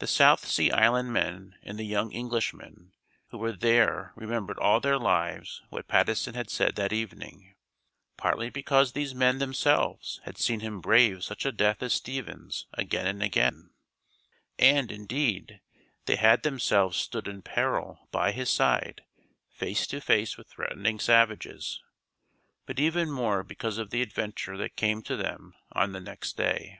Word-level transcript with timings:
The 0.00 0.06
South 0.06 0.46
Sea 0.46 0.70
Island 0.70 1.14
men 1.14 1.56
and 1.62 1.78
the 1.78 1.86
young 1.86 2.12
Englishman 2.12 2.92
who 3.28 3.38
were 3.38 3.56
there 3.56 4.12
remembered 4.14 4.58
all 4.58 4.80
their 4.80 4.98
lives 4.98 5.62
what 5.70 5.88
Patteson 5.88 6.34
had 6.34 6.50
said 6.50 6.76
that 6.76 6.92
evening; 6.92 7.54
partly 8.18 8.50
because 8.50 8.92
these 8.92 9.14
men 9.14 9.38
themselves 9.38 10.20
had 10.24 10.36
seen 10.36 10.60
him 10.60 10.82
brave 10.82 11.24
such 11.24 11.46
a 11.46 11.52
death 11.52 11.82
as 11.82 11.94
Stephen's 11.94 12.66
again 12.74 13.06
and 13.06 13.22
again, 13.22 13.70
and, 14.58 14.92
indeed, 14.92 15.62
they 16.04 16.16
had 16.16 16.42
themselves 16.42 16.98
stood 16.98 17.26
in 17.26 17.40
peril 17.40 18.06
by 18.10 18.32
his 18.32 18.50
side 18.50 19.04
face 19.48 19.86
to 19.86 20.02
face 20.02 20.36
with 20.36 20.48
threatening 20.48 21.00
savages, 21.00 21.80
but 22.66 22.78
even 22.78 23.10
more 23.10 23.42
because 23.42 23.78
of 23.78 23.88
the 23.88 24.02
adventure 24.02 24.58
that 24.58 24.76
came 24.76 25.00
to 25.04 25.16
them 25.16 25.54
on 25.72 25.92
the 25.92 26.00
next 26.02 26.36
day. 26.36 26.78